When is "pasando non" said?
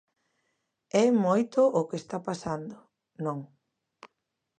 2.29-3.39